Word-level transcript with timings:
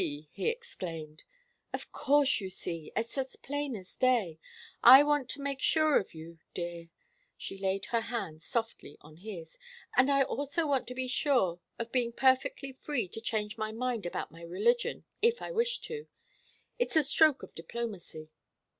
he 0.01 0.27
exclaimed. 0.47 1.25
"Of 1.73 1.91
course 1.91 2.41
you 2.41 2.49
see. 2.49 2.91
It's 2.95 3.19
as 3.19 3.35
plain 3.35 3.75
as 3.75 3.93
day. 3.93 4.39
I 4.83 5.03
want 5.03 5.29
to 5.29 5.41
make 5.43 5.61
sure 5.61 5.99
of 5.99 6.15
you 6.15 6.39
dear," 6.55 6.89
she 7.37 7.59
laid 7.59 7.85
her 7.93 8.01
hand 8.01 8.41
softly 8.41 8.97
on 9.01 9.17
his, 9.17 9.59
"and 9.95 10.09
I 10.09 10.23
also 10.23 10.65
want 10.65 10.87
to 10.87 10.95
be 10.95 11.07
sure 11.07 11.59
of 11.77 11.91
being 11.91 12.13
perfectly 12.13 12.71
free 12.73 13.07
to 13.09 13.21
change 13.21 13.59
my 13.59 13.71
mind 13.71 14.07
about 14.07 14.31
my 14.31 14.41
religion, 14.41 15.05
if 15.21 15.39
I 15.39 15.51
wish 15.51 15.77
to. 15.81 16.07
It's 16.79 16.95
a 16.95 17.03
stroke 17.03 17.43
of 17.43 17.53
diplomacy." 17.53 18.31